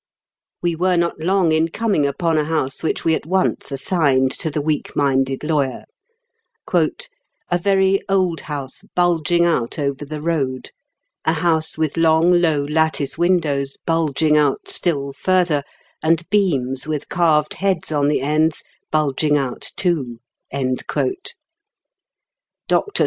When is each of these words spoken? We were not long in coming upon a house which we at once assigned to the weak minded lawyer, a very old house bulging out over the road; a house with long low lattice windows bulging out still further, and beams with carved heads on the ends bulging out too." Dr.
We 0.63 0.75
were 0.75 0.97
not 0.97 1.19
long 1.19 1.51
in 1.51 1.67
coming 1.67 2.07
upon 2.07 2.39
a 2.39 2.43
house 2.45 2.81
which 2.81 3.05
we 3.05 3.13
at 3.13 3.27
once 3.27 3.71
assigned 3.71 4.31
to 4.39 4.49
the 4.49 4.59
weak 4.59 4.95
minded 4.95 5.43
lawyer, 5.43 5.83
a 6.73 7.57
very 7.59 8.01
old 8.09 8.39
house 8.41 8.81
bulging 8.95 9.45
out 9.45 9.77
over 9.77 10.03
the 10.03 10.19
road; 10.19 10.71
a 11.23 11.33
house 11.33 11.77
with 11.77 11.97
long 11.97 12.31
low 12.31 12.63
lattice 12.63 13.19
windows 13.19 13.77
bulging 13.85 14.37
out 14.37 14.67
still 14.69 15.13
further, 15.13 15.61
and 16.01 16.27
beams 16.31 16.87
with 16.87 17.07
carved 17.07 17.53
heads 17.53 17.91
on 17.91 18.07
the 18.07 18.21
ends 18.21 18.63
bulging 18.91 19.37
out 19.37 19.71
too." 19.75 20.17
Dr. 22.67 22.99